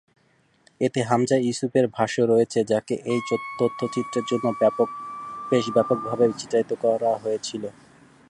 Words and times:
এতে 0.81 0.99
হামজা 1.03 1.37
ইউসুফের 1.39 1.85
ভাষ্য 1.97 2.15
রয়েছে, 2.23 2.59
যাকে 2.71 2.95
এই 3.05 3.19
তথ্যচিত্রের 3.59 4.25
জন্য 4.31 4.45
বেশ 5.49 5.65
ব্যাপকভাবে 5.75 6.25
চিত্রায়িত 6.39 6.71
করা 6.83 7.11
হয়েছিল। 7.23 7.63